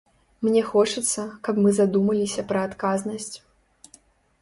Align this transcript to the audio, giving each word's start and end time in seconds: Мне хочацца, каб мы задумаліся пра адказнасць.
Мне 0.45 0.63
хочацца, 0.69 1.25
каб 1.49 1.55
мы 1.67 1.75
задумаліся 1.81 2.49
пра 2.53 2.67
адказнасць. 2.71 3.33